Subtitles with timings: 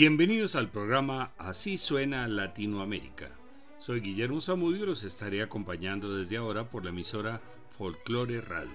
[0.00, 3.28] Bienvenidos al programa Así suena Latinoamérica.
[3.76, 7.42] Soy Guillermo Zamudio y los estaré acompañando desde ahora por la emisora
[7.76, 8.72] Folklore Radio.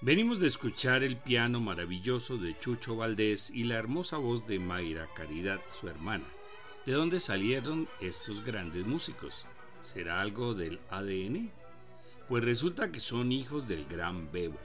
[0.00, 5.06] Venimos de escuchar el piano maravilloso de Chucho Valdés y la hermosa voz de Mayra
[5.14, 6.24] Caridad, su hermana.
[6.84, 9.46] ¿De dónde salieron estos grandes músicos?
[9.82, 11.48] ¿Será algo del ADN?
[12.28, 14.58] Pues resulta que son hijos del gran Bebo.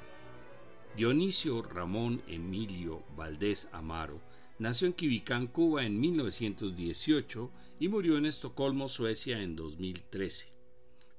[0.96, 4.20] Dionisio Ramón Emilio Valdés Amaro
[4.60, 10.52] Nació en Quibicán, Cuba en 1918 y murió en Estocolmo, Suecia en 2013.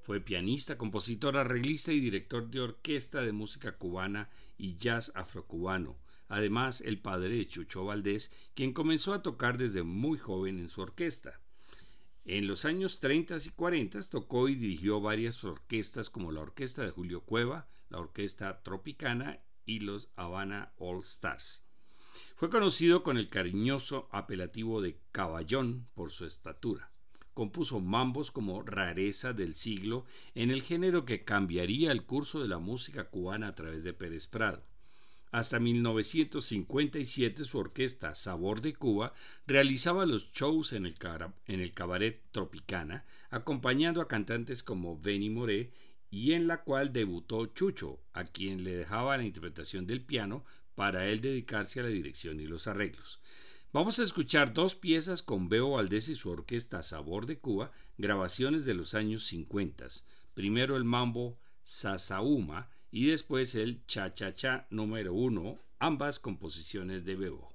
[0.01, 5.97] Fue pianista, compositor, arreglista y director de orquesta de música cubana y jazz afrocubano.
[6.27, 10.81] Además, el padre de Chucho Valdés, quien comenzó a tocar desde muy joven en su
[10.81, 11.39] orquesta.
[12.25, 16.91] En los años 30 y 40 tocó y dirigió varias orquestas como la Orquesta de
[16.91, 21.68] Julio Cueva, la Orquesta Tropicana y los Havana All Stars.
[22.39, 26.89] Fue conocido con el cariñoso apelativo de Caballón por su estatura.
[27.33, 32.57] Compuso mambos como rareza del siglo en el género que cambiaría el curso de la
[32.57, 34.63] música cubana a través de Pérez Prado.
[35.31, 39.11] Hasta 1957 su orquesta Sabor de Cuba
[39.45, 40.95] realizaba los shows en el,
[41.45, 45.71] en el cabaret Tropicana, acompañando a cantantes como Benny Moré
[46.09, 50.45] y en la cual debutó Chucho, a quien le dejaba la interpretación del piano
[50.79, 53.19] para él dedicarse a la dirección y los arreglos.
[53.73, 58.63] Vamos a escuchar dos piezas con Beo Valdés y su orquesta Sabor de Cuba, grabaciones
[58.63, 59.87] de los años 50.
[60.33, 67.17] Primero el mambo Sasauma y después el Cha Cha Cha número uno, ambas composiciones de
[67.17, 67.51] Bebo.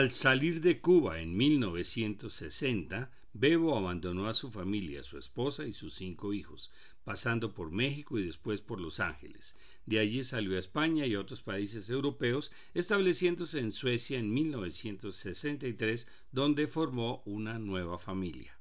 [0.00, 5.92] Al salir de Cuba en 1960, Bebo abandonó a su familia, su esposa y sus
[5.92, 6.70] cinco hijos,
[7.04, 9.56] pasando por México y después por Los Ángeles.
[9.84, 16.66] De allí salió a España y otros países europeos, estableciéndose en Suecia en 1963, donde
[16.66, 18.58] formó una nueva familia.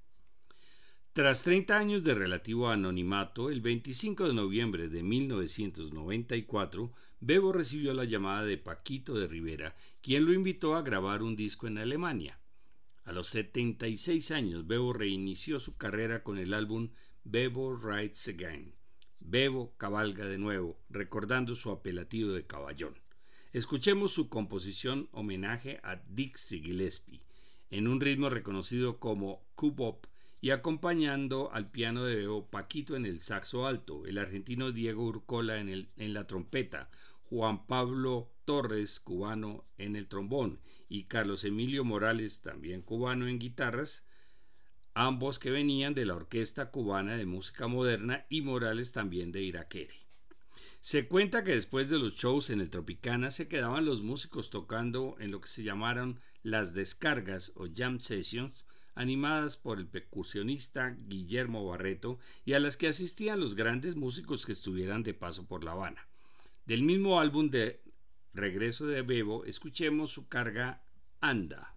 [1.13, 8.05] Tras 30 años de relativo anonimato, el 25 de noviembre de 1994, Bebo recibió la
[8.05, 12.39] llamada de Paquito de Rivera, quien lo invitó a grabar un disco en Alemania.
[13.05, 16.89] A los 76 años, Bebo reinició su carrera con el álbum
[17.23, 18.75] Bebo Rides Again.
[19.19, 22.93] Bebo cabalga de nuevo, recordando su apelativo de caballón.
[23.51, 27.25] Escuchemos su composición homenaje a Dixie Gillespie,
[27.71, 30.05] en un ritmo reconocido como Cubop
[30.41, 35.59] y acompañando al piano de Bebo Paquito en el saxo alto, el argentino Diego Urcola
[35.59, 36.89] en, el, en la trompeta,
[37.23, 44.03] Juan Pablo Torres, cubano, en el trombón, y Carlos Emilio Morales, también cubano, en guitarras,
[44.93, 49.93] ambos que venían de la Orquesta Cubana de Música Moderna y Morales también de Iraquere.
[50.81, 55.17] Se cuenta que después de los shows en el Tropicana se quedaban los músicos tocando
[55.19, 58.65] en lo que se llamaron las descargas o jam sessions,
[58.99, 64.51] animadas por el percusionista Guillermo Barreto y a las que asistían los grandes músicos que
[64.51, 66.09] estuvieran de paso por La Habana.
[66.65, 67.81] Del mismo álbum de
[68.33, 70.83] Regreso de Bebo, escuchemos su carga
[71.21, 71.75] Anda.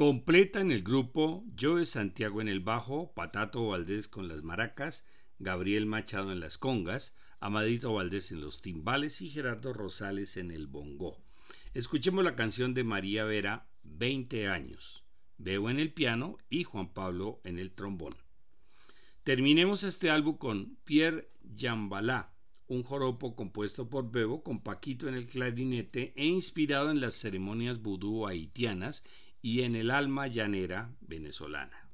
[0.00, 5.04] En el grupo Joe Santiago en el bajo, Patato Valdés con las maracas,
[5.40, 10.68] Gabriel Machado en las congas, Amadito Valdés en los timbales y Gerardo Rosales en el
[10.68, 11.18] bongo.
[11.74, 15.04] Escuchemos la canción de María Vera, 20 años,
[15.36, 18.14] Veo en el piano y Juan Pablo en el trombón.
[19.24, 22.32] Terminemos este álbum con Pierre Jambalá,
[22.68, 27.80] un joropo compuesto por Bebo con Paquito en el clarinete e inspirado en las ceremonias
[27.80, 29.02] vudú haitianas
[29.48, 31.87] y en el alma llanera venezolana.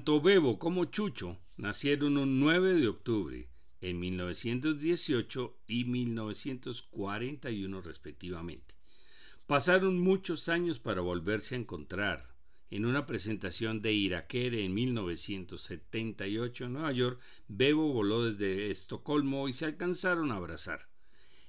[0.00, 3.50] Tanto Bebo como Chucho nacieron un 9 de octubre
[3.82, 8.76] en 1918 y 1941 respectivamente.
[9.46, 12.34] Pasaron muchos años para volverse a encontrar.
[12.70, 19.52] En una presentación de Irakere en 1978 en Nueva York, Bebo voló desde Estocolmo y
[19.52, 20.88] se alcanzaron a abrazar.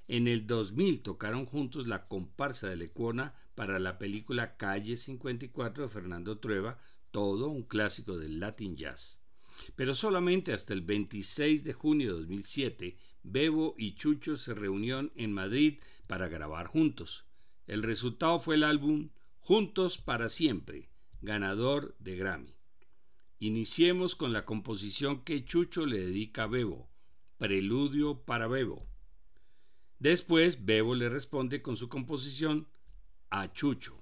[0.10, 5.90] En el 2000 tocaron juntos la comparsa de Lecuona para la película Calle 54 de
[5.90, 6.80] Fernando Trueba,
[7.12, 9.20] todo un clásico del Latin Jazz.
[9.76, 15.34] Pero solamente hasta el 26 de junio de 2007, Bebo y Chucho se reunieron en
[15.34, 17.26] Madrid para grabar juntos.
[17.68, 20.90] El resultado fue el álbum Juntos para Siempre,
[21.22, 22.56] ganador de Grammy.
[23.40, 26.92] Iniciemos con la composición que Chucho le dedica a Bebo,
[27.38, 28.88] Preludio para Bebo.
[29.98, 32.68] Después, Bebo le responde con su composición
[33.30, 34.01] a Chucho.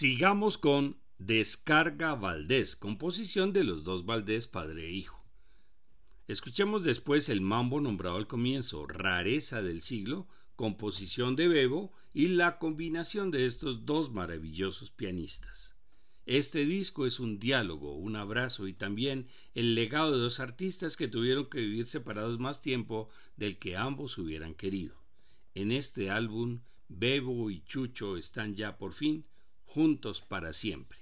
[0.00, 5.20] Sigamos con Descarga Valdés, composición de los dos Valdés, padre e hijo.
[6.28, 12.60] Escuchemos después el mambo nombrado al comienzo, Rareza del siglo, composición de Bebo y la
[12.60, 15.74] combinación de estos dos maravillosos pianistas.
[16.26, 21.08] Este disco es un diálogo, un abrazo y también el legado de dos artistas que
[21.08, 24.94] tuvieron que vivir separados más tiempo del que ambos hubieran querido.
[25.54, 29.24] En este álbum, Bebo y Chucho están ya por fin
[29.68, 30.98] juntos para siempre.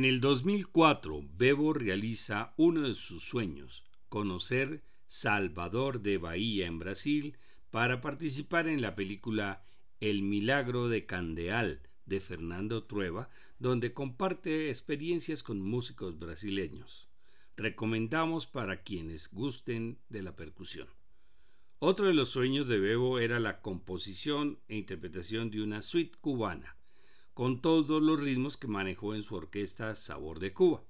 [0.00, 7.36] En el 2004, Bebo realiza uno de sus sueños, conocer Salvador de Bahía en Brasil
[7.70, 9.62] para participar en la película
[10.00, 13.28] El Milagro de Candeal de Fernando Trueba,
[13.58, 17.10] donde comparte experiencias con músicos brasileños.
[17.58, 20.88] Recomendamos para quienes gusten de la percusión.
[21.78, 26.79] Otro de los sueños de Bebo era la composición e interpretación de una suite cubana
[27.34, 30.82] con todos los ritmos que manejó en su orquesta Sabor de Cuba.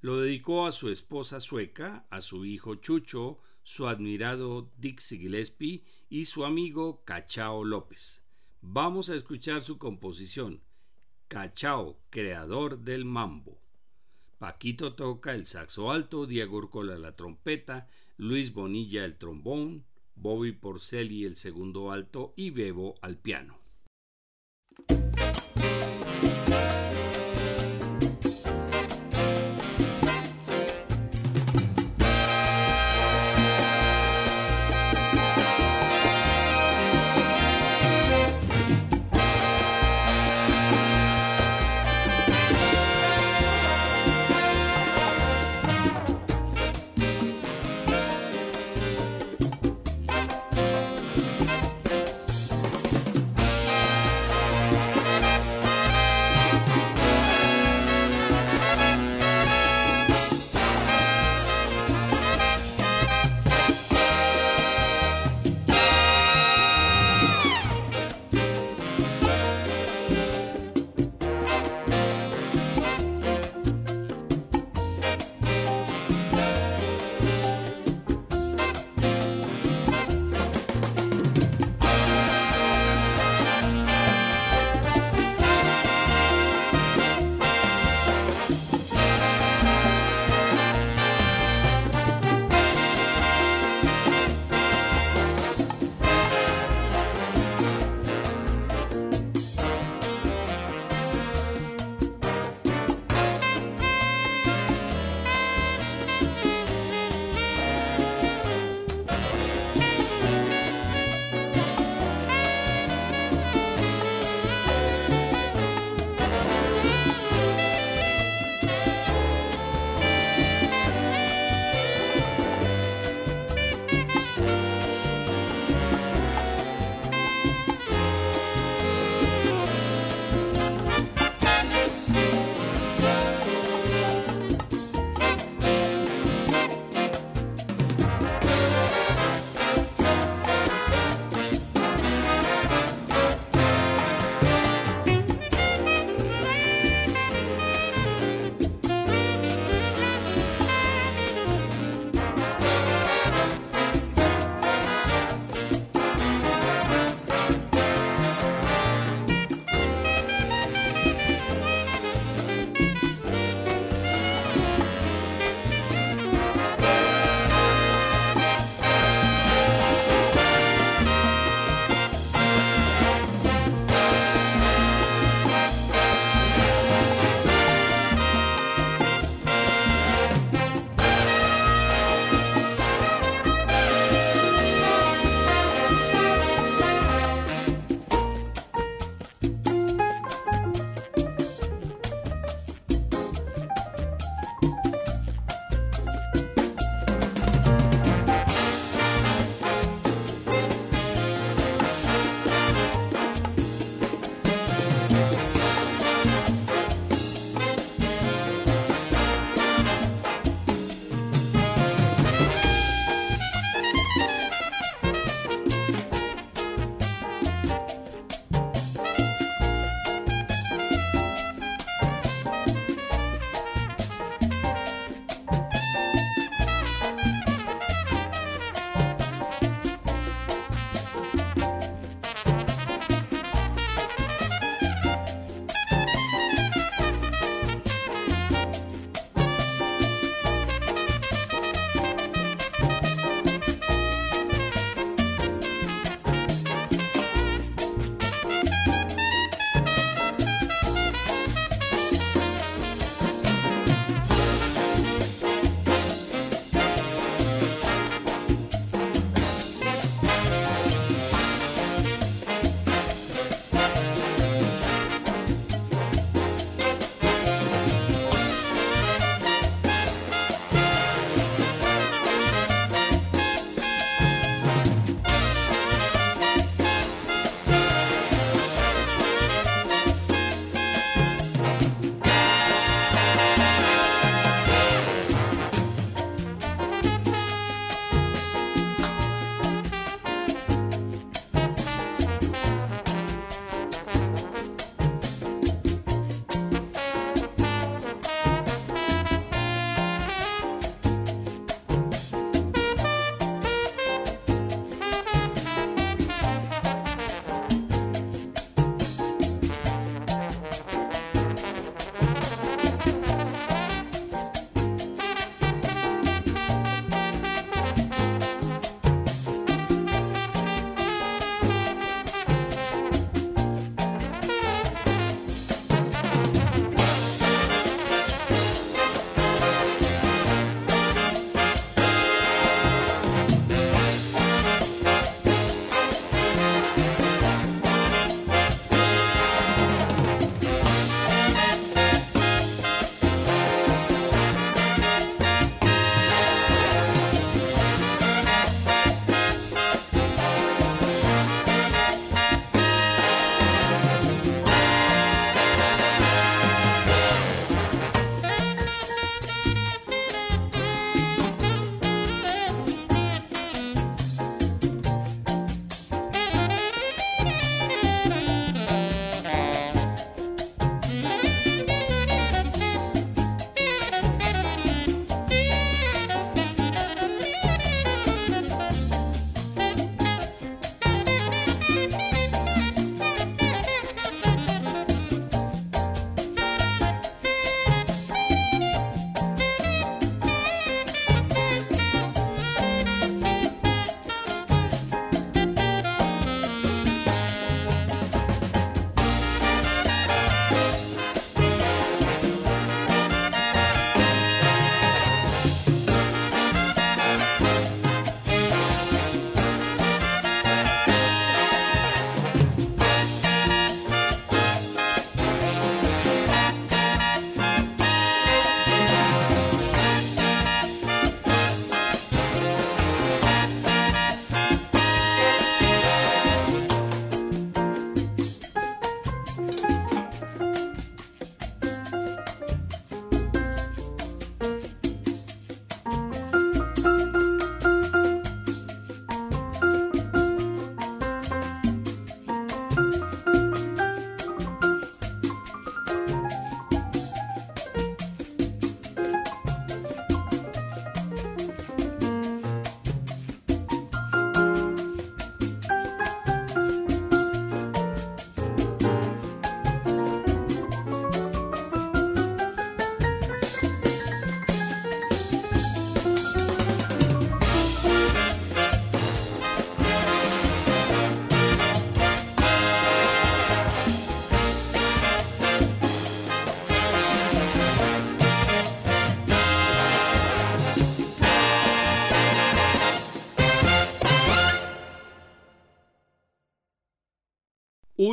[0.00, 6.24] Lo dedicó a su esposa sueca, a su hijo Chucho, su admirado Dixie Gillespie y
[6.24, 8.22] su amigo Cachao López.
[8.62, 10.60] Vamos a escuchar su composición,
[11.28, 13.60] Cachao, creador del mambo.
[14.38, 19.84] Paquito toca el saxo alto, Diego Urcola la trompeta, Luis Bonilla el trombón,
[20.14, 23.58] Bobby Porcelli el segundo alto y Bebo al piano.
[25.32, 25.79] thank you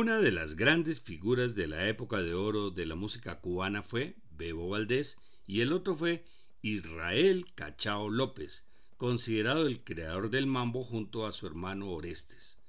[0.00, 4.14] Una de las grandes figuras de la época de oro de la música cubana fue
[4.30, 6.24] Bebo Valdés y el otro fue
[6.62, 8.64] Israel Cachao López,
[8.96, 12.60] considerado el creador del mambo junto a su hermano Orestes.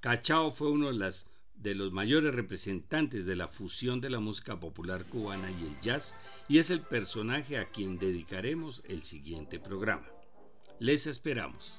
[0.00, 1.14] Cachao fue uno de,
[1.54, 6.16] de los mayores representantes de la fusión de la música popular cubana y el jazz
[6.48, 10.08] y es el personaje a quien dedicaremos el siguiente programa.
[10.80, 11.78] Les esperamos.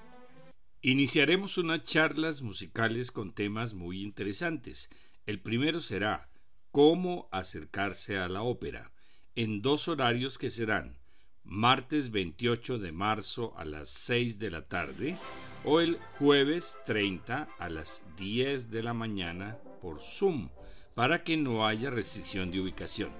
[0.86, 4.90] Iniciaremos unas charlas musicales con temas muy interesantes.
[5.26, 6.28] El primero será
[6.72, 8.92] cómo acercarse a la ópera,
[9.34, 10.98] en dos horarios que serán
[11.46, 15.16] martes 28 de marzo a las 6 de la tarde
[15.64, 20.50] o el jueves 30 a las 10 de la mañana por Zoom,
[20.96, 23.12] para que no haya restricción de ubicación.